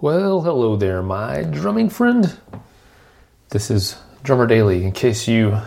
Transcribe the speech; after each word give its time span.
Well, 0.00 0.42
hello 0.42 0.76
there, 0.76 1.02
my 1.02 1.42
drumming 1.42 1.90
friend. 1.90 2.38
This 3.48 3.68
is 3.68 3.96
Drummer 4.22 4.46
Daily, 4.46 4.84
in 4.84 4.92
case 4.92 5.26
you 5.26 5.60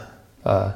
uh, 0.46 0.72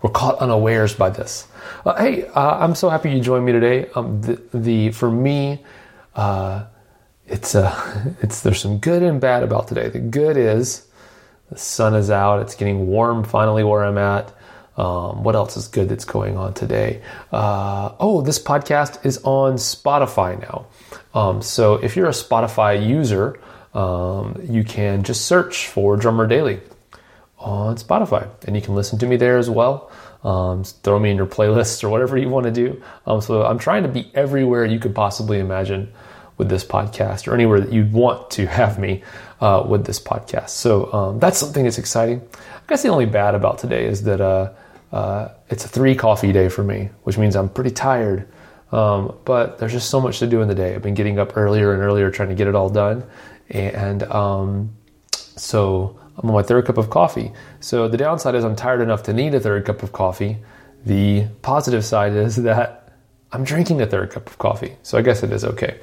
were 0.00 0.08
caught 0.08 0.38
unawares 0.38 0.94
by 0.94 1.10
this. 1.10 1.46
Uh, 1.84 1.94
hey, 1.96 2.24
uh, 2.28 2.64
I'm 2.64 2.74
so 2.74 2.88
happy 2.88 3.10
you 3.10 3.20
joined 3.20 3.44
me 3.44 3.52
today. 3.52 3.90
Um, 3.94 4.22
the, 4.22 4.40
the 4.54 4.90
For 4.92 5.10
me, 5.10 5.62
uh, 6.14 6.64
it's, 7.26 7.54
uh, 7.54 8.14
it's, 8.22 8.40
there's 8.40 8.62
some 8.62 8.78
good 8.78 9.02
and 9.02 9.20
bad 9.20 9.42
about 9.42 9.68
today. 9.68 9.90
The 9.90 9.98
good 9.98 10.38
is 10.38 10.88
the 11.50 11.58
sun 11.58 11.94
is 11.94 12.10
out, 12.10 12.40
it's 12.40 12.54
getting 12.54 12.86
warm 12.86 13.22
finally 13.22 13.64
where 13.64 13.84
I'm 13.84 13.98
at. 13.98 14.32
Um, 14.76 15.22
what 15.22 15.34
else 15.34 15.56
is 15.56 15.68
good 15.68 15.88
that's 15.88 16.04
going 16.04 16.36
on 16.36 16.54
today? 16.54 17.02
Uh, 17.30 17.92
oh, 18.00 18.22
this 18.22 18.38
podcast 18.38 19.04
is 19.04 19.18
on 19.24 19.54
Spotify 19.54 20.40
now. 20.40 20.66
Um, 21.14 21.42
so 21.42 21.74
if 21.74 21.94
you're 21.94 22.08
a 22.08 22.12
Spotify 22.12 22.86
user, 22.86 23.38
um, 23.74 24.40
you 24.48 24.64
can 24.64 25.02
just 25.02 25.26
search 25.26 25.66
for 25.66 25.96
Drummer 25.96 26.26
Daily 26.26 26.60
on 27.38 27.76
Spotify, 27.76 28.28
and 28.46 28.56
you 28.56 28.62
can 28.62 28.74
listen 28.74 28.98
to 29.00 29.06
me 29.06 29.16
there 29.16 29.36
as 29.36 29.50
well. 29.50 29.90
Um, 30.24 30.64
throw 30.64 30.98
me 30.98 31.10
in 31.10 31.16
your 31.16 31.26
playlists 31.26 31.82
or 31.82 31.88
whatever 31.88 32.16
you 32.16 32.28
want 32.28 32.44
to 32.44 32.52
do. 32.52 32.82
Um, 33.06 33.20
so 33.20 33.44
I'm 33.44 33.58
trying 33.58 33.82
to 33.82 33.88
be 33.88 34.10
everywhere 34.14 34.64
you 34.64 34.78
could 34.78 34.94
possibly 34.94 35.40
imagine 35.40 35.92
with 36.38 36.48
this 36.48 36.64
podcast, 36.64 37.28
or 37.28 37.34
anywhere 37.34 37.60
that 37.60 37.72
you'd 37.72 37.92
want 37.92 38.30
to 38.30 38.46
have 38.46 38.78
me 38.78 39.02
uh, 39.40 39.64
with 39.66 39.84
this 39.84 40.00
podcast. 40.00 40.50
So 40.50 40.92
um, 40.92 41.18
that's 41.18 41.38
something 41.38 41.64
that's 41.64 41.78
exciting. 41.78 42.22
I 42.34 42.68
guess 42.68 42.82
the 42.82 42.88
only 42.88 43.06
bad 43.06 43.34
about 43.34 43.58
today 43.58 43.84
is 43.84 44.04
that 44.04 44.20
uh, 44.20 44.52
uh, 44.92 45.28
it's 45.48 45.64
a 45.64 45.68
three 45.68 45.94
coffee 45.94 46.32
day 46.32 46.48
for 46.48 46.62
me, 46.62 46.90
which 47.04 47.18
means 47.18 47.34
I'm 47.34 47.48
pretty 47.48 47.70
tired. 47.70 48.28
Um, 48.70 49.18
but 49.24 49.58
there's 49.58 49.72
just 49.72 49.90
so 49.90 50.00
much 50.00 50.18
to 50.20 50.26
do 50.26 50.40
in 50.40 50.48
the 50.48 50.54
day. 50.54 50.74
I've 50.74 50.82
been 50.82 50.94
getting 50.94 51.18
up 51.18 51.36
earlier 51.36 51.72
and 51.74 51.82
earlier 51.82 52.10
trying 52.10 52.30
to 52.30 52.34
get 52.34 52.46
it 52.46 52.54
all 52.54 52.70
done. 52.70 53.04
And 53.50 54.02
um, 54.04 54.74
so 55.10 55.98
I'm 56.16 56.28
on 56.28 56.34
my 56.34 56.42
third 56.42 56.66
cup 56.66 56.78
of 56.78 56.90
coffee. 56.90 57.32
So 57.60 57.88
the 57.88 57.98
downside 57.98 58.34
is 58.34 58.44
I'm 58.44 58.56
tired 58.56 58.80
enough 58.80 59.02
to 59.04 59.12
need 59.12 59.34
a 59.34 59.40
third 59.40 59.64
cup 59.64 59.82
of 59.82 59.92
coffee. 59.92 60.38
The 60.86 61.26
positive 61.42 61.84
side 61.84 62.12
is 62.12 62.36
that 62.42 62.94
I'm 63.32 63.44
drinking 63.44 63.80
a 63.80 63.86
third 63.86 64.10
cup 64.10 64.28
of 64.28 64.38
coffee. 64.38 64.76
So 64.82 64.98
I 64.98 65.02
guess 65.02 65.22
it 65.22 65.32
is 65.32 65.44
okay. 65.44 65.78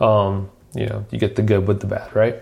Um, 0.00 0.50
you 0.74 0.86
know, 0.86 1.04
you 1.10 1.18
get 1.18 1.36
the 1.36 1.42
good 1.42 1.66
with 1.66 1.80
the 1.80 1.86
bad, 1.86 2.14
right? 2.14 2.36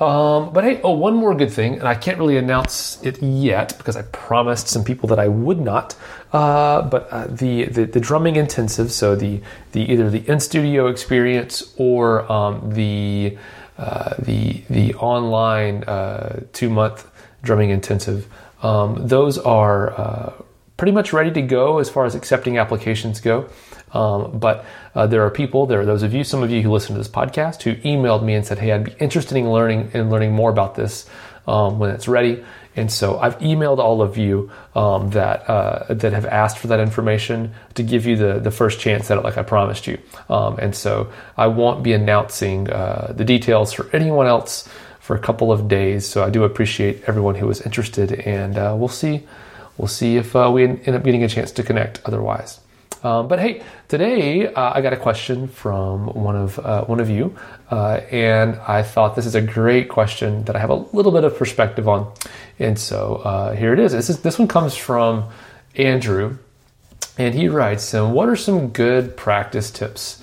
Um, 0.00 0.52
but 0.52 0.64
hey, 0.64 0.80
oh, 0.82 0.92
one 0.92 1.14
more 1.14 1.34
good 1.34 1.50
thing, 1.50 1.78
and 1.78 1.88
I 1.88 1.94
can't 1.94 2.18
really 2.18 2.36
announce 2.36 3.02
it 3.02 3.22
yet 3.22 3.76
because 3.78 3.96
I 3.96 4.02
promised 4.02 4.68
some 4.68 4.84
people 4.84 5.08
that 5.08 5.18
I 5.18 5.28
would 5.28 5.60
not. 5.60 5.96
Uh, 6.32 6.82
but 6.82 7.08
uh, 7.10 7.26
the, 7.28 7.64
the, 7.64 7.84
the 7.86 8.00
drumming 8.00 8.36
intensive, 8.36 8.92
so 8.92 9.16
the 9.16 9.40
the 9.72 9.80
either 9.80 10.10
the 10.10 10.28
in 10.30 10.40
studio 10.40 10.88
experience 10.88 11.74
or 11.76 12.30
um, 12.30 12.70
the 12.74 13.38
uh, 13.78 14.14
the 14.18 14.62
the 14.68 14.94
online 14.94 15.84
uh, 15.84 16.44
two 16.52 16.68
month 16.68 17.10
drumming 17.42 17.70
intensive, 17.70 18.28
um, 18.62 19.08
those 19.08 19.38
are 19.38 19.98
uh, 19.98 20.32
pretty 20.76 20.92
much 20.92 21.14
ready 21.14 21.30
to 21.30 21.42
go 21.42 21.78
as 21.78 21.88
far 21.88 22.04
as 22.04 22.14
accepting 22.14 22.58
applications 22.58 23.20
go. 23.20 23.48
Um, 23.92 24.38
but 24.38 24.64
uh, 24.94 25.06
there 25.06 25.24
are 25.24 25.30
people, 25.30 25.66
there 25.66 25.80
are 25.80 25.86
those 25.86 26.02
of 26.02 26.14
you, 26.14 26.24
some 26.24 26.42
of 26.42 26.50
you 26.50 26.62
who 26.62 26.70
listen 26.70 26.94
to 26.94 26.98
this 26.98 27.08
podcast, 27.08 27.62
who 27.62 27.74
emailed 27.76 28.22
me 28.22 28.34
and 28.34 28.46
said, 28.46 28.58
"Hey, 28.58 28.72
I'd 28.72 28.84
be 28.84 28.94
interested 29.00 29.36
in 29.36 29.50
learning 29.50 29.90
in 29.94 30.10
learning 30.10 30.32
more 30.32 30.50
about 30.50 30.74
this 30.74 31.06
um, 31.46 31.78
when 31.78 31.90
it's 31.90 32.08
ready." 32.08 32.44
And 32.76 32.90
so 32.90 33.18
I've 33.18 33.36
emailed 33.40 33.78
all 33.78 34.00
of 34.00 34.16
you 34.16 34.50
um, 34.76 35.10
that 35.10 35.48
uh, 35.50 35.92
that 35.92 36.12
have 36.12 36.24
asked 36.26 36.58
for 36.58 36.68
that 36.68 36.78
information 36.78 37.52
to 37.74 37.82
give 37.82 38.06
you 38.06 38.16
the 38.16 38.38
the 38.38 38.50
first 38.52 38.78
chance 38.78 39.10
at 39.10 39.18
it, 39.18 39.24
like 39.24 39.36
I 39.36 39.42
promised 39.42 39.86
you. 39.86 39.98
Um, 40.28 40.58
and 40.58 40.74
so 40.74 41.12
I 41.36 41.48
won't 41.48 41.82
be 41.82 41.92
announcing 41.92 42.70
uh, 42.70 43.12
the 43.16 43.24
details 43.24 43.72
for 43.72 43.90
anyone 43.92 44.26
else 44.26 44.68
for 45.00 45.16
a 45.16 45.18
couple 45.18 45.50
of 45.50 45.66
days. 45.66 46.06
So 46.06 46.22
I 46.22 46.30
do 46.30 46.44
appreciate 46.44 47.02
everyone 47.08 47.34
who 47.34 47.48
was 47.48 47.60
interested, 47.62 48.12
and 48.12 48.56
uh, 48.56 48.74
we'll 48.78 48.88
see 48.88 49.26
we'll 49.76 49.88
see 49.88 50.16
if 50.16 50.36
uh, 50.36 50.48
we 50.52 50.64
end 50.64 50.88
up 50.90 51.02
getting 51.02 51.24
a 51.24 51.28
chance 51.28 51.50
to 51.52 51.64
connect. 51.64 52.00
Otherwise. 52.04 52.59
Um, 53.02 53.28
but 53.28 53.38
hey, 53.38 53.62
today 53.88 54.52
uh, 54.52 54.72
I 54.74 54.82
got 54.82 54.92
a 54.92 54.96
question 54.96 55.48
from 55.48 56.08
one 56.08 56.36
of 56.36 56.58
uh, 56.58 56.84
one 56.84 57.00
of 57.00 57.08
you, 57.08 57.34
uh, 57.70 58.00
and 58.10 58.56
I 58.56 58.82
thought 58.82 59.16
this 59.16 59.24
is 59.24 59.34
a 59.34 59.40
great 59.40 59.88
question 59.88 60.44
that 60.44 60.54
I 60.54 60.58
have 60.58 60.68
a 60.68 60.74
little 60.74 61.10
bit 61.10 61.24
of 61.24 61.34
perspective 61.38 61.88
on, 61.88 62.12
and 62.58 62.78
so 62.78 63.16
uh, 63.24 63.54
here 63.54 63.72
it 63.72 63.78
is. 63.78 63.92
This 63.92 64.10
is 64.10 64.20
this 64.20 64.38
one 64.38 64.48
comes 64.48 64.76
from 64.76 65.30
Andrew, 65.76 66.36
and 67.16 67.34
he 67.34 67.48
writes, 67.48 67.94
"And 67.94 68.12
what 68.12 68.28
are 68.28 68.36
some 68.36 68.68
good 68.68 69.16
practice 69.16 69.70
tips 69.70 70.22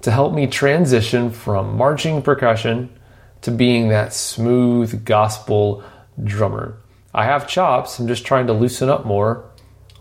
to 0.00 0.10
help 0.10 0.32
me 0.32 0.46
transition 0.46 1.30
from 1.30 1.76
marching 1.76 2.22
percussion 2.22 2.88
to 3.42 3.50
being 3.50 3.88
that 3.88 4.14
smooth 4.14 5.04
gospel 5.04 5.84
drummer? 6.24 6.78
I 7.12 7.26
have 7.26 7.46
chops. 7.46 7.98
I'm 7.98 8.08
just 8.08 8.24
trying 8.24 8.46
to 8.46 8.54
loosen 8.54 8.88
up 8.88 9.04
more." 9.04 9.44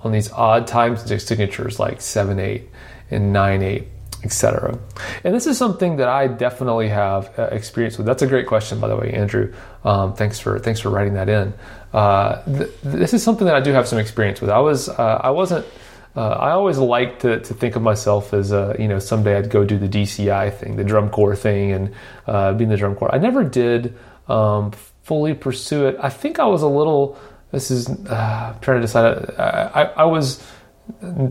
On 0.05 0.11
these 0.11 0.31
odd 0.31 0.67
times 0.67 1.03
time 1.03 1.19
signatures 1.19 1.79
like 1.79 1.99
7 1.99 2.39
8 2.39 2.69
and 3.11 3.33
9 3.33 3.61
8 3.61 3.87
etc. 4.23 4.79
And 5.23 5.35
this 5.35 5.45
is 5.45 5.57
something 5.57 5.97
that 5.97 6.07
I 6.07 6.27
definitely 6.27 6.89
have 6.89 7.37
uh, 7.37 7.43
experience 7.51 7.97
with. 7.97 8.07
That's 8.07 8.23
a 8.23 8.27
great 8.27 8.47
question, 8.47 8.79
by 8.79 8.87
the 8.87 8.95
way, 8.95 9.11
Andrew. 9.11 9.53
Um, 9.83 10.15
thanks 10.15 10.39
for 10.39 10.57
thanks 10.59 10.79
for 10.79 10.89
writing 10.89 11.13
that 11.13 11.29
in. 11.29 11.53
Uh, 11.93 12.43
th- 12.45 12.71
this 12.83 13.13
is 13.13 13.23
something 13.23 13.45
that 13.45 13.55
I 13.55 13.61
do 13.61 13.71
have 13.71 13.87
some 13.87 13.99
experience 13.99 14.41
with. 14.41 14.49
I 14.49 14.59
was 14.59 14.89
uh, 14.89 15.21
I 15.23 15.29
wasn't. 15.31 15.65
Uh, 16.15 16.29
I 16.29 16.51
always 16.51 16.77
liked 16.77 17.21
to, 17.23 17.41
to 17.41 17.53
think 17.53 17.75
of 17.75 17.81
myself 17.81 18.33
as 18.33 18.51
uh, 18.51 18.75
you 18.79 18.87
know 18.87 18.99
someday 18.99 19.37
I'd 19.37 19.49
go 19.49 19.63
do 19.63 19.77
the 19.77 19.89
DCI 19.89 20.53
thing, 20.57 20.75
the 20.75 20.83
drum 20.83 21.09
corps 21.09 21.35
thing, 21.35 21.71
and 21.71 21.93
uh, 22.25 22.53
be 22.53 22.63
in 22.63 22.69
the 22.69 22.77
drum 22.77 22.95
corps. 22.95 23.13
I 23.13 23.19
never 23.19 23.43
did 23.43 23.95
um, 24.27 24.71
fully 25.03 25.35
pursue 25.35 25.85
it. 25.85 25.97
I 25.99 26.09
think 26.09 26.39
I 26.39 26.45
was 26.45 26.63
a 26.63 26.67
little 26.67 27.19
this 27.55 27.71
is 27.71 27.89
uh, 27.89 28.53
I'm 28.53 28.59
trying 28.59 28.77
to 28.77 28.81
decide. 28.81 29.33
I, 29.39 29.71
I, 29.73 29.83
I, 29.83 30.03
was 30.03 30.45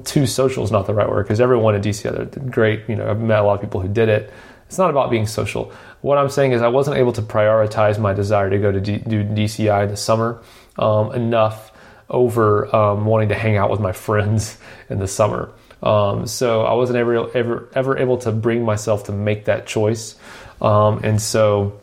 too 0.05 0.27
social 0.27 0.65
is 0.65 0.73
not 0.73 0.87
the 0.87 0.95
right 0.95 1.09
word 1.09 1.25
because 1.25 1.39
everyone 1.39 1.75
in 1.75 1.83
DC 1.83 2.03
they're 2.03 2.51
great. 2.51 2.89
You 2.89 2.97
know, 2.97 3.09
I've 3.09 3.21
met 3.21 3.41
a 3.41 3.43
lot 3.43 3.55
of 3.55 3.61
people 3.61 3.81
who 3.81 3.89
did 3.89 4.09
it. 4.09 4.33
It's 4.67 4.79
not 4.79 4.89
about 4.89 5.11
being 5.11 5.27
social. 5.27 5.71
What 6.01 6.17
I'm 6.17 6.31
saying 6.31 6.53
is 6.53 6.63
I 6.63 6.69
wasn't 6.69 6.97
able 6.97 7.13
to 7.13 7.23
prioritize 7.23 7.99
my 7.99 8.15
desire 8.15 8.49
to 8.49 8.59
go 8.59 8.73
to 8.73 8.81
D, 8.81 8.97
do 8.97 9.23
DCI 9.23 9.85
in 9.85 9.91
the 9.91 9.97
summer 9.97 10.43
um, 10.79 11.13
enough 11.13 11.73
over 12.09 12.75
um, 12.75 13.05
wanting 13.05 13.29
to 13.29 13.35
hang 13.35 13.59
out 13.59 13.71
with 13.71 13.81
my 13.81 13.93
friends 14.07 14.57
in 14.89 14.99
the 14.99 15.07
summer. 15.07 15.53
Um, 15.83 16.27
so 16.27 16.63
I 16.63 16.73
wasn't 16.73 16.97
ever, 16.97 17.37
ever 17.37 17.69
ever 17.75 17.99
able 17.99 18.17
to 18.19 18.33
bring 18.33 18.65
myself 18.65 19.05
to 19.05 19.13
make 19.13 19.45
that 19.45 19.67
choice, 19.67 20.17
um, 20.63 21.05
and 21.05 21.21
so 21.21 21.83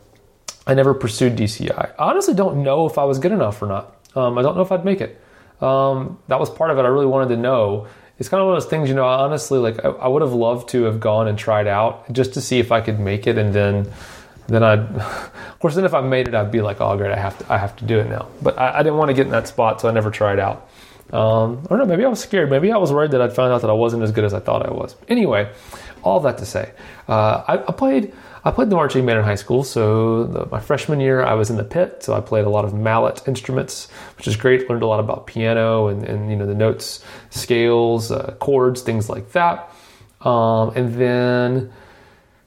I 0.66 0.74
never 0.74 0.94
pursued 0.94 1.36
DCI. 1.36 1.94
I 1.96 2.10
honestly 2.10 2.34
don't 2.34 2.64
know 2.64 2.86
if 2.86 2.98
I 2.98 3.04
was 3.04 3.20
good 3.20 3.30
enough 3.30 3.62
or 3.62 3.66
not. 3.66 4.01
Um, 4.14 4.38
I 4.38 4.42
don't 4.42 4.56
know 4.56 4.62
if 4.62 4.72
I'd 4.72 4.84
make 4.84 5.00
it. 5.00 5.20
Um, 5.60 6.18
that 6.28 6.40
was 6.40 6.50
part 6.50 6.70
of 6.70 6.78
it. 6.78 6.82
I 6.82 6.88
really 6.88 7.06
wanted 7.06 7.28
to 7.34 7.36
know. 7.36 7.86
It's 8.18 8.28
kind 8.28 8.40
of 8.40 8.46
one 8.46 8.56
of 8.56 8.62
those 8.62 8.70
things, 8.70 8.88
you 8.88 8.94
know. 8.94 9.06
Honestly, 9.06 9.58
like 9.58 9.84
I, 9.84 9.88
I, 9.88 10.08
would 10.08 10.22
have 10.22 10.32
loved 10.32 10.68
to 10.70 10.82
have 10.84 11.00
gone 11.00 11.28
and 11.28 11.38
tried 11.38 11.66
out 11.66 12.12
just 12.12 12.34
to 12.34 12.40
see 12.40 12.58
if 12.58 12.72
I 12.72 12.80
could 12.80 13.00
make 13.00 13.26
it, 13.26 13.38
and 13.38 13.54
then, 13.54 13.90
then 14.48 14.62
I'd, 14.62 14.78
of 14.96 15.58
course, 15.60 15.74
then 15.74 15.84
if 15.84 15.94
I 15.94 16.00
made 16.00 16.28
it, 16.28 16.34
I'd 16.34 16.50
be 16.50 16.60
like, 16.60 16.80
oh 16.80 16.96
great, 16.96 17.12
I 17.12 17.18
have 17.18 17.38
to, 17.38 17.52
I 17.52 17.58
have 17.58 17.76
to 17.76 17.84
do 17.84 17.98
it 17.98 18.08
now. 18.08 18.28
But 18.42 18.58
I, 18.58 18.80
I 18.80 18.82
didn't 18.82 18.98
want 18.98 19.10
to 19.10 19.14
get 19.14 19.26
in 19.26 19.32
that 19.32 19.48
spot, 19.48 19.80
so 19.80 19.88
I 19.88 19.92
never 19.92 20.10
tried 20.10 20.38
out. 20.38 20.68
Um, 21.12 21.66
I 21.66 21.76
don't 21.76 21.78
know. 21.78 21.86
Maybe 21.86 22.04
I 22.04 22.08
was 22.08 22.20
scared. 22.20 22.50
Maybe 22.50 22.72
I 22.72 22.78
was 22.78 22.92
worried 22.92 23.10
that 23.10 23.20
I'd 23.20 23.34
found 23.34 23.52
out 23.52 23.60
that 23.60 23.70
I 23.70 23.74
wasn't 23.74 24.02
as 24.02 24.12
good 24.12 24.24
as 24.24 24.32
I 24.32 24.40
thought 24.40 24.66
I 24.66 24.72
was. 24.72 24.96
Anyway, 25.08 25.50
all 26.02 26.20
that 26.20 26.38
to 26.38 26.46
say, 26.46 26.72
uh, 27.08 27.44
I, 27.46 27.58
I, 27.58 27.72
played. 27.72 28.14
I 28.44 28.50
played 28.50 28.70
the 28.70 28.74
marching 28.74 29.06
band 29.06 29.18
in 29.18 29.24
high 29.24 29.36
school. 29.36 29.62
So 29.62 30.24
the, 30.24 30.46
my 30.46 30.58
freshman 30.58 31.00
year, 31.00 31.22
I 31.22 31.34
was 31.34 31.50
in 31.50 31.56
the 31.56 31.64
pit. 31.64 32.02
So 32.02 32.14
I 32.14 32.20
played 32.20 32.44
a 32.44 32.50
lot 32.50 32.64
of 32.64 32.74
mallet 32.74 33.26
instruments, 33.28 33.88
which 34.16 34.26
is 34.26 34.36
great. 34.36 34.68
Learned 34.68 34.82
a 34.82 34.86
lot 34.86 35.00
about 35.00 35.26
piano 35.26 35.86
and, 35.88 36.02
and 36.04 36.30
you 36.30 36.36
know 36.36 36.46
the 36.46 36.54
notes, 36.54 37.04
scales, 37.30 38.10
uh, 38.10 38.34
chords, 38.40 38.82
things 38.82 39.08
like 39.08 39.32
that. 39.32 39.70
Um, 40.22 40.70
and 40.74 40.94
then 40.94 41.72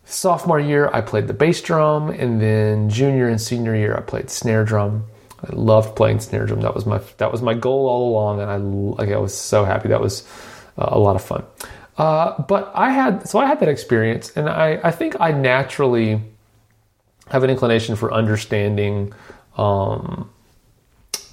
sophomore 0.06 0.60
year, 0.60 0.90
I 0.94 1.02
played 1.02 1.28
the 1.28 1.34
bass 1.34 1.62
drum, 1.62 2.10
and 2.10 2.42
then 2.42 2.90
junior 2.90 3.28
and 3.28 3.40
senior 3.40 3.76
year, 3.76 3.96
I 3.96 4.02
played 4.02 4.30
snare 4.30 4.64
drum. 4.64 5.06
I 5.44 5.54
loved 5.54 5.96
playing 5.96 6.22
snare 6.22 6.46
drum. 6.46 6.62
That 6.62 6.74
was 6.74 6.86
my 6.86 7.00
that 7.18 7.32
was 7.32 7.42
my 7.42 7.54
goal 7.54 7.88
all 7.88 8.10
along, 8.10 8.42
and 8.42 8.50
I 8.50 8.58
like 8.58 9.10
I 9.10 9.18
was 9.18 9.36
so 9.36 9.66
happy. 9.66 9.90
That 9.90 10.02
was 10.02 10.28
uh, 10.78 10.90
a 10.92 11.00
lot 11.00 11.16
of 11.16 11.24
fun. 11.24 11.44
Uh, 11.98 12.42
but 12.44 12.72
I 12.76 12.90
had 12.90 13.28
so 13.28 13.40
I 13.40 13.46
had 13.46 13.60
that 13.62 13.70
experience, 13.70 14.32
and 14.36 14.50
I 14.50 14.80
I 14.84 14.92
think 14.92 15.16
I 15.20 15.32
naturally 15.32 16.22
have 17.30 17.44
an 17.44 17.50
inclination 17.50 17.96
for 17.96 18.14
understanding 18.14 19.14
um, 19.58 20.30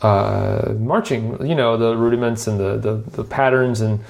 uh, 0.01 0.75
marching. 0.79 1.45
You 1.45 1.55
know 1.55 1.77
the 1.77 1.97
rudiments 1.97 2.47
and 2.47 2.61
the 2.61 2.77
the, 2.77 3.11
the 3.11 3.25
patterns 3.25 3.81
and 3.81 4.01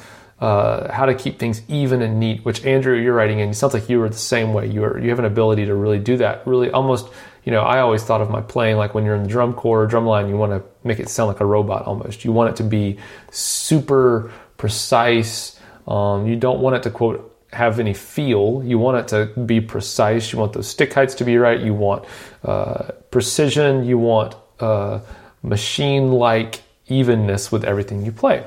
uh, 0.42 0.92
how 0.92 1.06
to 1.06 1.14
keep 1.14 1.38
things 1.38 1.62
even 1.68 2.02
and 2.02 2.18
neat, 2.18 2.44
which 2.44 2.64
Andrew, 2.66 2.96
you're 2.96 3.14
writing 3.14 3.38
in. 3.38 3.50
It 3.50 3.54
sounds 3.54 3.74
like 3.74 3.88
you 3.88 4.00
were 4.00 4.08
the 4.08 4.16
same 4.16 4.52
way. 4.52 4.66
You 4.66 4.82
are, 4.82 4.98
you 4.98 5.08
have 5.10 5.20
an 5.20 5.24
ability 5.24 5.66
to 5.66 5.74
really 5.76 6.00
do 6.00 6.16
that. 6.16 6.44
Really, 6.48 6.68
almost, 6.72 7.06
you 7.44 7.52
know, 7.52 7.60
I 7.60 7.78
always 7.78 8.02
thought 8.02 8.20
of 8.20 8.28
my 8.28 8.40
playing 8.40 8.76
like 8.76 8.92
when 8.92 9.04
you're 9.04 9.14
in 9.14 9.22
the 9.22 9.28
drum 9.28 9.54
corps, 9.54 9.84
or 9.84 9.86
drum 9.86 10.04
line, 10.04 10.28
you 10.28 10.36
want 10.36 10.50
to 10.50 10.62
make 10.82 10.98
it 10.98 11.08
sound 11.08 11.28
like 11.28 11.38
a 11.38 11.46
robot 11.46 11.86
almost. 11.86 12.24
You 12.24 12.32
want 12.32 12.50
it 12.50 12.56
to 12.56 12.64
be 12.64 12.98
super 13.30 14.32
precise. 14.56 15.60
Um, 15.86 16.26
you 16.26 16.36
don't 16.36 16.60
want 16.60 16.76
it 16.76 16.82
to 16.84 16.90
quote 16.90 17.28
have 17.52 17.78
any 17.78 17.94
feel. 17.94 18.62
You 18.64 18.78
want 18.78 18.98
it 18.98 19.08
to 19.08 19.40
be 19.40 19.60
precise. 19.60 20.32
You 20.32 20.38
want 20.38 20.54
those 20.54 20.68
stick 20.68 20.92
heights 20.92 21.14
to 21.16 21.24
be 21.24 21.36
right. 21.36 21.60
You 21.60 21.74
want 21.74 22.04
uh, 22.44 22.92
precision. 23.10 23.84
You 23.84 23.98
want 23.98 24.34
uh, 24.58 25.00
machine-like 25.42 26.62
evenness 26.88 27.52
with 27.52 27.64
everything 27.64 28.04
you 28.04 28.12
play. 28.12 28.44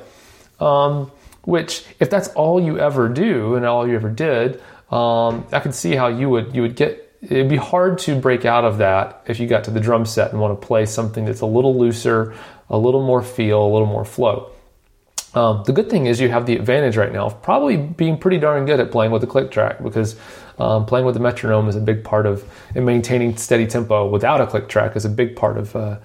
Um, 0.60 1.12
which 1.44 1.86
if 2.00 2.10
that's 2.10 2.30
all 2.30 2.62
you 2.62 2.80
ever 2.80 3.08
do 3.08 3.56
and 3.56 3.66
all 3.66 3.88
you 3.88 3.96
ever 3.96 4.10
did, 4.10 4.62
um, 4.90 5.46
I 5.52 5.60
could 5.60 5.76
see 5.76 5.96
how 5.96 6.08
you 6.08 6.30
would 6.30 6.56
you 6.56 6.64
would 6.64 6.76
get. 6.76 7.02
It'd 7.22 7.50
be 7.50 7.58
hard 7.58 7.98
to 8.00 8.20
break 8.20 8.46
out 8.46 8.66
of 8.66 8.78
that 8.80 9.24
if 9.28 9.40
you 9.40 9.48
got 9.48 9.64
to 9.64 9.72
the 9.72 9.80
drum 9.80 10.06
set 10.06 10.32
and 10.32 10.40
want 10.40 10.60
to 10.60 10.68
play 10.68 10.86
something 10.86 11.26
that's 11.26 11.42
a 11.42 11.46
little 11.46 11.78
looser, 11.78 12.36
a 12.70 12.78
little 12.78 13.04
more 13.04 13.22
feel, 13.22 13.64
a 13.64 13.72
little 13.72 13.88
more 13.88 14.06
flow. 14.06 14.52
Um, 15.36 15.64
the 15.66 15.74
good 15.74 15.90
thing 15.90 16.06
is 16.06 16.22
you 16.22 16.30
have 16.30 16.46
the 16.46 16.56
advantage 16.56 16.96
right 16.96 17.12
now 17.12 17.26
of 17.26 17.42
probably 17.42 17.76
being 17.76 18.18
pretty 18.18 18.38
darn 18.38 18.66
good 18.66 18.80
at 18.80 18.90
playing 18.90 19.12
with 19.12 19.22
the 19.22 19.28
click 19.28 19.52
track 19.52 19.84
because 19.84 20.16
um, 20.58 20.86
playing 20.86 21.06
with 21.06 21.14
the 21.14 21.20
metronome 21.20 21.68
is 21.68 21.76
a 21.76 21.82
big 21.82 22.04
part 22.06 22.26
of 22.26 22.50
and 22.74 22.86
maintaining 22.86 23.36
steady 23.36 23.68
tempo 23.68 24.08
without 24.08 24.40
a 24.40 24.48
click 24.48 24.70
track 24.70 24.96
is 24.96 25.04
a 25.04 25.10
big 25.10 25.36
part 25.36 25.58
of 25.58 25.76
uh, 25.76 25.98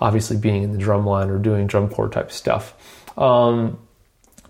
obviously 0.00 0.38
being 0.38 0.62
in 0.62 0.72
the 0.72 0.78
drum 0.78 1.06
line 1.06 1.28
or 1.28 1.38
doing 1.38 1.66
drum 1.66 1.88
corps 1.88 2.08
type 2.08 2.32
stuff. 2.32 2.74
Um, 3.18 3.78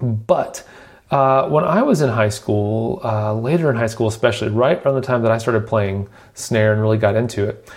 but 0.01 0.67
uh, 1.11 1.49
when 1.49 1.65
I 1.65 1.83
was 1.83 2.01
in 2.01 2.09
high 2.11 2.29
school, 2.29 3.01
uh, 3.03 3.35
later 3.35 3.71
in 3.71 3.77
high 3.77 3.87
school, 3.87 4.09
especially 4.09 4.51
right 4.51 4.85
around 4.85 4.95
the 4.95 5.01
time 5.01 5.23
that 5.23 5.33
I 5.33 5.39
started 5.39 5.67
playing 5.67 6.09
snare 6.35 6.73
and 6.73 6.81
really 6.81 6.99
got 6.99 7.17
into 7.17 7.49
it, 7.49 7.69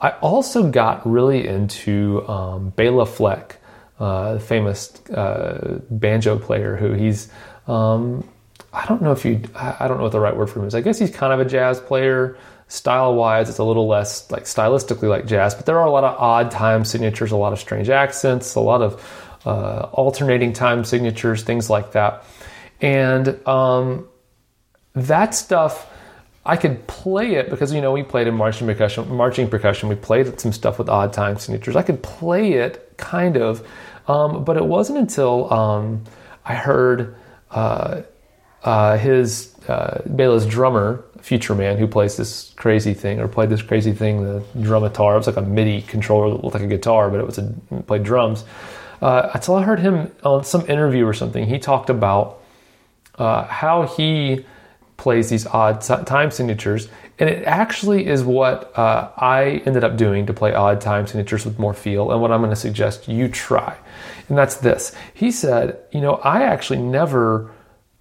I 0.00 0.10
also 0.20 0.68
got 0.70 1.08
really 1.08 1.46
into 1.46 2.26
um, 2.28 2.70
Bela 2.70 3.06
Fleck, 3.06 3.59
uh, 4.00 4.38
famous 4.38 4.92
uh, 5.10 5.80
banjo 5.90 6.38
player 6.38 6.76
who 6.76 6.92
he's. 6.92 7.30
Um, 7.68 8.26
I 8.72 8.86
don't 8.86 9.02
know 9.02 9.12
if 9.12 9.24
you. 9.24 9.42
I 9.54 9.86
don't 9.86 9.98
know 9.98 10.04
what 10.04 10.12
the 10.12 10.20
right 10.20 10.36
word 10.36 10.48
for 10.48 10.60
him 10.60 10.66
is. 10.66 10.74
I 10.74 10.80
guess 10.80 10.98
he's 10.98 11.10
kind 11.10 11.32
of 11.32 11.40
a 11.40 11.48
jazz 11.48 11.78
player. 11.80 12.36
Style 12.68 13.16
wise, 13.16 13.48
it's 13.48 13.58
a 13.58 13.64
little 13.64 13.88
less 13.88 14.30
like 14.30 14.44
stylistically 14.44 15.08
like 15.08 15.26
jazz, 15.26 15.56
but 15.56 15.66
there 15.66 15.80
are 15.80 15.86
a 15.86 15.90
lot 15.90 16.04
of 16.04 16.16
odd 16.20 16.52
time 16.52 16.84
signatures, 16.84 17.32
a 17.32 17.36
lot 17.36 17.52
of 17.52 17.58
strange 17.58 17.90
accents, 17.90 18.54
a 18.54 18.60
lot 18.60 18.80
of 18.80 19.38
uh, 19.44 19.88
alternating 19.92 20.52
time 20.52 20.84
signatures, 20.84 21.42
things 21.42 21.68
like 21.68 21.92
that. 21.92 22.24
And 22.80 23.44
um, 23.46 24.08
that 24.94 25.34
stuff, 25.34 25.90
I 26.46 26.56
could 26.56 26.86
play 26.86 27.34
it 27.34 27.50
because 27.50 27.72
you 27.72 27.80
know 27.80 27.92
we 27.92 28.04
played 28.04 28.28
in 28.28 28.34
marching 28.34 28.68
percussion. 28.68 29.12
Marching 29.14 29.48
percussion, 29.48 29.88
we 29.88 29.96
played 29.96 30.40
some 30.40 30.52
stuff 30.52 30.78
with 30.78 30.88
odd 30.88 31.12
time 31.12 31.38
signatures. 31.38 31.74
I 31.74 31.82
could 31.82 32.02
play 32.02 32.52
it 32.52 32.89
kind 33.00 33.36
of, 33.36 33.66
um, 34.06 34.44
but 34.44 34.56
it 34.56 34.64
wasn't 34.64 34.98
until 34.98 35.52
um, 35.52 36.04
I 36.44 36.54
heard 36.54 37.16
uh, 37.50 38.02
uh, 38.62 38.98
his 38.98 39.54
uh, 39.68 40.02
Bela's 40.14 40.46
drummer, 40.46 41.04
Future 41.20 41.54
Man, 41.54 41.78
who 41.78 41.86
plays 41.86 42.16
this 42.16 42.52
crazy 42.56 42.94
thing 42.94 43.20
or 43.20 43.28
played 43.28 43.50
this 43.50 43.62
crazy 43.62 43.92
thing, 43.92 44.22
the 44.22 44.40
drumitar. 44.56 45.14
It 45.14 45.18
was 45.18 45.26
like 45.26 45.36
a 45.36 45.42
MIDI 45.42 45.82
controller 45.82 46.30
that 46.30 46.42
looked 46.42 46.54
like 46.54 46.62
a 46.62 46.68
guitar, 46.68 47.10
but 47.10 47.20
it 47.20 47.26
was 47.26 47.38
a 47.38 47.52
played 47.86 48.02
drums. 48.02 48.44
Uh, 49.02 49.30
until 49.34 49.56
I 49.56 49.62
heard 49.62 49.80
him 49.80 50.12
on 50.24 50.44
some 50.44 50.68
interview 50.68 51.06
or 51.06 51.14
something, 51.14 51.46
he 51.46 51.58
talked 51.58 51.88
about 51.90 52.42
uh, 53.18 53.44
how 53.44 53.82
he 53.82 54.44
plays 55.00 55.30
these 55.30 55.46
odd 55.46 55.80
time 55.80 56.30
signatures, 56.30 56.88
and 57.18 57.30
it 57.30 57.42
actually 57.44 58.06
is 58.06 58.22
what 58.22 58.76
uh, 58.78 59.10
I 59.16 59.62
ended 59.64 59.82
up 59.82 59.96
doing 59.96 60.26
to 60.26 60.34
play 60.34 60.52
odd 60.52 60.80
time 60.82 61.06
signatures 61.06 61.46
with 61.46 61.58
more 61.58 61.72
feel, 61.72 62.12
and 62.12 62.20
what 62.20 62.30
I'm 62.30 62.40
going 62.40 62.50
to 62.50 62.56
suggest 62.56 63.08
you 63.08 63.26
try. 63.28 63.76
And 64.28 64.36
that's 64.36 64.56
this. 64.56 64.94
He 65.14 65.32
said, 65.32 65.80
you 65.90 66.02
know, 66.02 66.14
I 66.16 66.42
actually 66.42 66.80
never 66.80 67.50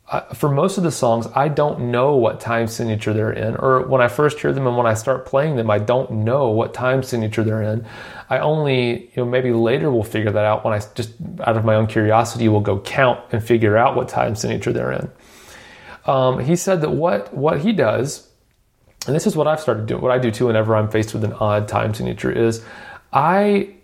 uh, 0.09 0.21
for 0.33 0.49
most 0.49 0.79
of 0.79 0.83
the 0.83 0.91
songs, 0.91 1.27
I 1.35 1.49
don't 1.49 1.91
know 1.91 2.15
what 2.15 2.39
time 2.39 2.67
signature 2.67 3.13
they're 3.13 3.31
in, 3.31 3.55
or 3.55 3.83
when 3.83 4.01
I 4.01 4.07
first 4.07 4.39
hear 4.39 4.51
them 4.51 4.65
and 4.65 4.75
when 4.75 4.87
I 4.87 4.95
start 4.95 5.27
playing 5.27 5.55
them, 5.55 5.69
I 5.69 5.77
don't 5.77 6.09
know 6.11 6.49
what 6.49 6.73
time 6.73 7.03
signature 7.03 7.43
they're 7.43 7.61
in. 7.61 7.85
I 8.27 8.39
only, 8.39 9.03
you 9.03 9.17
know, 9.17 9.25
maybe 9.25 9.53
later 9.53 9.91
will 9.91 10.03
figure 10.03 10.31
that 10.31 10.45
out 10.45 10.65
when 10.65 10.73
I 10.73 10.81
just, 10.95 11.13
out 11.41 11.57
of 11.57 11.63
my 11.63 11.75
own 11.75 11.85
curiosity, 11.85 12.49
will 12.49 12.59
go 12.59 12.79
count 12.79 13.19
and 13.31 13.43
figure 13.43 13.77
out 13.77 13.95
what 13.95 14.09
time 14.09 14.35
signature 14.35 14.73
they're 14.73 14.91
in. 14.91 15.11
Um, 16.05 16.39
he 16.39 16.55
said 16.55 16.81
that 16.81 16.91
what 16.91 17.33
what 17.33 17.61
he 17.61 17.73
does, 17.73 18.27
and 19.05 19.15
this 19.15 19.27
is 19.27 19.35
what 19.35 19.47
I've 19.47 19.59
started 19.59 19.85
doing, 19.85 20.01
what 20.01 20.11
I 20.11 20.17
do 20.17 20.31
too, 20.31 20.47
whenever 20.47 20.75
I'm 20.75 20.89
faced 20.89 21.13
with 21.13 21.23
an 21.23 21.33
odd 21.33 21.67
time 21.67 21.93
signature, 21.93 22.31
is 22.31 22.63
I 23.11 23.75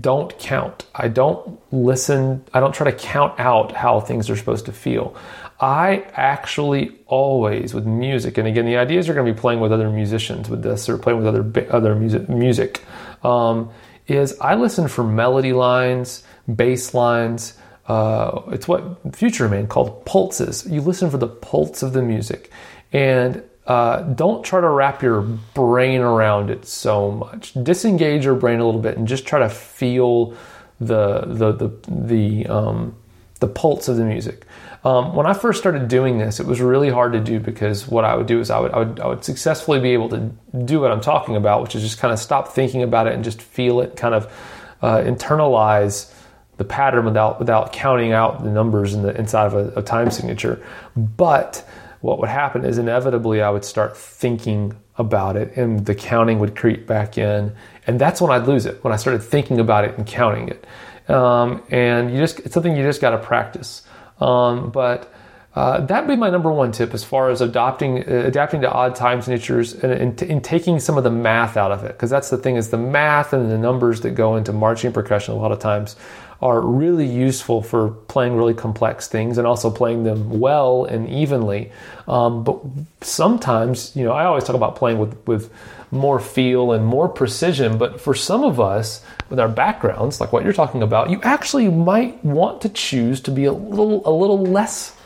don't 0.00 0.38
count. 0.38 0.86
I 0.94 1.08
don't 1.08 1.58
listen. 1.72 2.44
I 2.52 2.60
don't 2.60 2.74
try 2.74 2.90
to 2.90 2.96
count 2.96 3.38
out 3.40 3.72
how 3.72 4.00
things 4.00 4.28
are 4.28 4.36
supposed 4.36 4.66
to 4.66 4.72
feel. 4.72 5.16
I 5.60 6.06
actually 6.12 6.96
always 7.06 7.74
with 7.74 7.86
music, 7.86 8.38
and 8.38 8.46
again, 8.46 8.64
the 8.64 8.76
idea 8.76 8.98
is 8.98 9.06
you're 9.06 9.16
going 9.16 9.26
to 9.26 9.32
be 9.32 9.40
playing 9.40 9.60
with 9.60 9.72
other 9.72 9.90
musicians 9.90 10.48
with 10.48 10.62
this, 10.62 10.88
or 10.88 10.98
playing 10.98 11.18
with 11.18 11.26
other 11.26 11.66
other 11.70 11.94
music. 11.94 12.28
Music 12.28 12.84
um, 13.24 13.70
is 14.06 14.38
I 14.40 14.54
listen 14.54 14.88
for 14.88 15.02
melody 15.02 15.52
lines, 15.52 16.22
bass 16.54 16.94
lines. 16.94 17.54
Uh, 17.88 18.42
it's 18.48 18.68
what 18.68 19.16
Future 19.16 19.48
Man 19.48 19.66
called 19.66 20.04
pulses. 20.04 20.66
You 20.68 20.82
listen 20.82 21.10
for 21.10 21.16
the 21.16 21.26
pulse 21.26 21.82
of 21.82 21.94
the 21.94 22.02
music, 22.02 22.50
and 22.92 23.42
uh, 23.66 24.00
don't 24.02 24.44
try 24.44 24.60
to 24.60 24.68
wrap 24.68 25.02
your 25.02 25.22
brain 25.22 26.00
around 26.00 26.50
it 26.50 26.66
so 26.66 27.10
much. 27.10 27.52
Disengage 27.54 28.24
your 28.24 28.34
brain 28.34 28.60
a 28.60 28.64
little 28.64 28.80
bit 28.80 28.96
and 28.96 29.06
just 29.06 29.26
try 29.26 29.38
to 29.38 29.48
feel 29.48 30.34
the 30.80 31.20
the 31.26 31.52
the 31.52 31.68
the, 31.88 32.46
um, 32.46 32.96
the 33.40 33.46
pulse 33.46 33.88
of 33.88 33.96
the 33.96 34.04
music. 34.04 34.44
Um, 34.84 35.14
when 35.14 35.26
I 35.26 35.34
first 35.34 35.58
started 35.58 35.88
doing 35.88 36.18
this, 36.18 36.40
it 36.40 36.46
was 36.46 36.60
really 36.60 36.88
hard 36.88 37.12
to 37.12 37.20
do 37.20 37.40
because 37.40 37.88
what 37.88 38.04
I 38.04 38.14
would 38.14 38.26
do 38.26 38.40
is 38.40 38.50
I 38.50 38.58
would, 38.58 38.72
I 38.72 38.78
would 38.78 39.00
I 39.00 39.06
would 39.06 39.24
successfully 39.24 39.80
be 39.80 39.90
able 39.90 40.08
to 40.10 40.30
do 40.64 40.80
what 40.80 40.90
I'm 40.90 41.00
talking 41.00 41.36
about, 41.36 41.62
which 41.62 41.74
is 41.74 41.82
just 41.82 41.98
kind 41.98 42.12
of 42.12 42.18
stop 42.18 42.48
thinking 42.48 42.82
about 42.82 43.06
it 43.06 43.14
and 43.14 43.24
just 43.24 43.42
feel 43.42 43.80
it, 43.80 43.96
kind 43.96 44.14
of 44.14 44.32
uh, 44.80 44.98
internalize 44.98 46.12
the 46.58 46.64
pattern 46.64 47.06
without 47.06 47.38
without 47.38 47.72
counting 47.72 48.12
out 48.12 48.44
the 48.44 48.50
numbers 48.50 48.92
in 48.94 49.02
the 49.02 49.18
inside 49.18 49.46
of 49.46 49.54
a, 49.54 49.80
a 49.80 49.82
time 49.82 50.10
signature. 50.10 50.62
But 50.96 51.64
what 52.00 52.20
would 52.20 52.28
happen 52.28 52.64
is 52.64 52.78
inevitably 52.78 53.42
I 53.42 53.50
would 53.50 53.64
start 53.64 53.96
thinking 53.96 54.76
about 54.96 55.36
it 55.36 55.56
and 55.56 55.86
the 55.86 55.94
counting 55.94 56.38
would 56.40 56.54
creep 56.54 56.86
back 56.86 57.18
in. 57.18 57.54
And 57.86 58.00
that's 58.00 58.20
when 58.20 58.30
I'd 58.30 58.46
lose 58.46 58.66
it, 58.66 58.82
when 58.84 58.92
I 58.92 58.96
started 58.96 59.22
thinking 59.22 59.58
about 59.58 59.84
it 59.84 59.96
and 59.96 60.06
counting 60.06 60.48
it. 60.48 60.66
Um, 61.08 61.62
and 61.70 62.12
you 62.12 62.18
just, 62.18 62.40
it's 62.40 62.54
something 62.54 62.76
you 62.76 62.82
just 62.82 63.00
got 63.00 63.10
to 63.10 63.18
practice. 63.18 63.82
Um, 64.20 64.70
but 64.70 65.12
uh, 65.54 65.80
that'd 65.80 66.08
be 66.08 66.16
my 66.16 66.30
number 66.30 66.52
one 66.52 66.70
tip 66.70 66.92
as 66.92 67.02
far 67.02 67.30
as 67.30 67.40
adopting, 67.40 67.98
uh, 67.98 68.24
adapting 68.26 68.60
to 68.60 68.70
odd 68.70 68.94
time 68.94 69.22
signatures 69.22 69.72
and, 69.72 69.92
and, 69.92 70.22
and, 70.22 70.44
taking 70.44 70.78
some 70.78 70.98
of 70.98 71.04
the 71.04 71.10
math 71.10 71.56
out 71.56 71.72
of 71.72 71.84
it. 71.84 71.88
Because 71.88 72.10
that's 72.10 72.30
the 72.30 72.36
thing 72.36 72.56
is 72.56 72.70
the 72.70 72.78
math 72.78 73.32
and 73.32 73.50
the 73.50 73.58
numbers 73.58 74.02
that 74.02 74.10
go 74.10 74.36
into 74.36 74.52
marching 74.52 74.92
percussion 74.92 75.34
a 75.34 75.36
lot 75.36 75.50
of 75.50 75.58
times 75.58 75.96
are 76.40 76.60
really 76.60 77.06
useful 77.06 77.62
for 77.62 77.90
playing 77.90 78.36
really 78.36 78.54
complex 78.54 79.08
things 79.08 79.38
and 79.38 79.46
also 79.46 79.70
playing 79.70 80.04
them 80.04 80.38
well 80.38 80.84
and 80.84 81.08
evenly. 81.08 81.72
Um, 82.06 82.44
but 82.44 82.60
sometimes, 83.00 83.94
you 83.96 84.04
know, 84.04 84.12
I 84.12 84.24
always 84.24 84.44
talk 84.44 84.54
about 84.54 84.76
playing 84.76 84.98
with, 84.98 85.16
with 85.26 85.52
more 85.90 86.20
feel 86.20 86.72
and 86.72 86.84
more 86.84 87.08
precision. 87.08 87.76
But 87.76 88.00
for 88.00 88.14
some 88.14 88.44
of 88.44 88.60
us, 88.60 89.02
with 89.30 89.40
our 89.40 89.48
backgrounds, 89.48 90.20
like 90.20 90.32
what 90.32 90.44
you're 90.44 90.52
talking 90.52 90.82
about, 90.82 91.10
you 91.10 91.20
actually 91.22 91.68
might 91.68 92.24
want 92.24 92.62
to 92.62 92.68
choose 92.68 93.20
to 93.22 93.30
be 93.30 93.44
a 93.44 93.52
little 93.52 94.06
a 94.08 94.12
little 94.12 94.42
less 94.42 94.96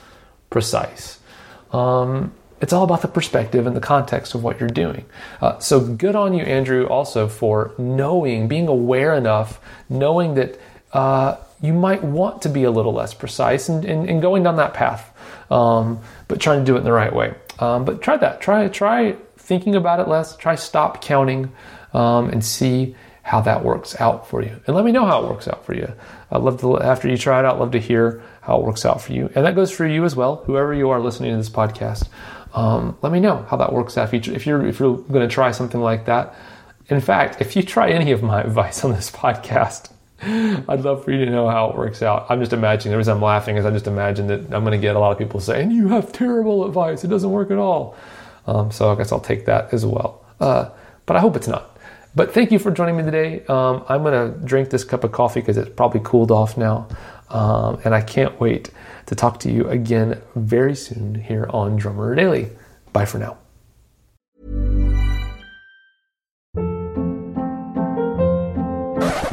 precise. 0.51 1.19
Um, 1.73 2.33
it's 2.61 2.73
all 2.73 2.85
about 2.85 3.03
the 3.03 3.09
perspective 3.09 3.67
and 3.67 3.75
the 3.75 3.81
context 3.81 4.37
of 4.37 4.45
what 4.45 4.61
you're 4.61 4.69
doing. 4.69 5.05
Uh, 5.41 5.59
so 5.59 5.81
good 5.81 6.15
on 6.15 6.33
you, 6.33 6.45
Andrew, 6.45 6.87
also 6.87 7.27
for 7.27 7.75
knowing, 7.77 8.47
being 8.47 8.69
aware 8.69 9.15
enough, 9.15 9.59
knowing 9.89 10.35
that 10.35 10.61
uh, 10.93 11.37
you 11.61 11.73
might 11.73 12.03
want 12.03 12.43
to 12.43 12.49
be 12.49 12.65
a 12.65 12.71
little 12.71 12.93
less 12.93 13.15
precise 13.15 13.69
and, 13.69 13.85
and, 13.85 14.09
and 14.09 14.21
going 14.21 14.43
down 14.43 14.57
that 14.57 14.75
path, 14.75 15.13
um, 15.51 16.01
but 16.29 16.41
trying 16.41 16.61
to 16.61 16.65
do 16.65 16.75
it 16.75 16.79
in 16.79 16.85
the 16.85 16.93
right 16.93 17.15
way. 17.15 17.35
Um, 17.59 17.85
but 17.85 18.03
try 18.03 18.17
that. 18.17 18.41
Try 18.41 18.69
try 18.69 19.17
thinking 19.37 19.75
about 19.75 20.01
it 20.01 20.09
less. 20.09 20.37
Try 20.37 20.55
stop 20.55 21.03
counting 21.03 21.53
um, 21.93 22.31
and 22.31 22.45
see 22.45 22.97
how 23.23 23.41
that 23.41 23.65
works 23.65 23.99
out 24.01 24.29
for 24.29 24.43
you. 24.43 24.61
And 24.67 24.75
let 24.75 24.85
me 24.85 24.91
know 24.91 25.07
how 25.07 25.25
it 25.25 25.31
works 25.31 25.47
out 25.47 25.65
for 25.65 25.75
you. 25.75 25.93
I'd 26.31 26.43
love 26.43 26.61
to, 26.61 26.81
after 26.81 27.09
you 27.09 27.17
try 27.17 27.39
it 27.39 27.45
out, 27.45 27.59
love 27.59 27.71
to 27.73 27.79
hear 27.79 28.23
how 28.41 28.59
it 28.59 28.65
works 28.65 28.85
out 28.85 29.01
for 29.01 29.13
you. 29.13 29.31
And 29.35 29.47
that 29.47 29.55
goes 29.55 29.71
for 29.71 29.87
you 29.87 30.05
as 30.05 30.17
well, 30.17 30.37
whoever 30.47 30.75
you 30.75 30.91
are 30.91 31.01
listening 31.01 31.31
to 31.31 31.37
this 31.37 31.49
podcast. 31.49 32.09
Um, 32.53 32.99
let 33.01 33.13
me 33.13 33.21
know 33.21 33.47
how 33.49 33.57
that 33.59 33.73
works 33.73 33.97
out. 33.97 34.13
If, 34.13 34.27
you, 34.27 34.35
if 34.35 34.45
you're, 34.47 34.67
if 34.67 34.81
you're 34.81 34.97
going 34.97 35.27
to 35.27 35.33
try 35.33 35.53
something 35.53 35.81
like 35.81 36.07
that. 36.07 36.35
In 36.89 37.01
fact, 37.01 37.41
if 37.41 37.55
you 37.55 37.63
try 37.63 37.91
any 37.91 38.11
of 38.11 38.23
my 38.23 38.41
advice 38.45 38.85
on 38.85 38.93
this 38.93 39.11
podcast, 39.11 39.92
I'd 40.25 40.83
love 40.83 41.05
for 41.05 41.11
you 41.11 41.25
to 41.25 41.31
know 41.31 41.49
how 41.49 41.71
it 41.71 41.77
works 41.77 42.01
out. 42.01 42.27
I'm 42.29 42.39
just 42.39 42.53
imagining, 42.53 42.93
the 42.93 42.97
reason 42.97 43.17
I'm 43.17 43.23
laughing 43.23 43.57
is 43.57 43.65
I 43.65 43.71
just 43.71 43.89
imagine 43.89 44.29
that 44.29 44.41
I'm 44.55 44.65
going 44.65 44.71
to 44.71 44.79
get 44.79 44.95
a 44.95 44.99
lot 44.99 45.11
of 45.11 45.19
people 45.19 45.41
saying, 45.41 45.73
You 45.73 45.89
have 45.89 46.13
terrible 46.13 46.65
advice. 46.65 47.03
It 47.03 47.09
doesn't 47.09 47.31
work 47.31 47.51
at 47.51 47.59
all. 47.59 47.97
Um, 48.47 48.71
so 48.71 48.91
I 48.91 48.95
guess 48.95 49.11
I'll 49.11 49.21
take 49.21 49.47
that 49.47 49.75
as 49.75 49.85
well. 49.85 50.25
Uh, 50.39 50.71
but 51.07 51.17
I 51.17 51.21
hope 51.21 51.35
it's 51.37 51.49
not. 51.49 51.77
But 52.15 52.33
thank 52.35 52.53
you 52.53 52.59
for 52.59 52.71
joining 52.71 52.97
me 52.97 53.03
today. 53.03 53.45
Um, 53.47 53.85
I'm 53.89 54.03
going 54.03 54.33
to 54.33 54.39
drink 54.47 54.71
this 54.71 54.85
cup 54.85 55.03
of 55.03 55.13
coffee 55.13 55.41
because 55.41 55.57
it's 55.57 55.71
probably 55.71 56.01
cooled 56.05 56.31
off 56.31 56.57
now. 56.57 56.89
Um, 57.31 57.81
and 57.85 57.95
I 57.95 58.03
can't 58.03 58.39
wait 58.39 58.71
to 59.07 59.15
talk 59.15 59.41
to 59.41 59.51
you 59.51 59.69
again 59.69 60.21
very 60.37 60.77
soon 60.77 61.15
here 61.15 61.47
on 61.51 61.77
Drummer 61.77 62.15
Daily. 62.15 62.51
Bye 62.93 63.07
for 63.07 63.19
now. 63.19 63.39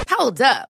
Hold 0.09 0.41
up. 0.41 0.69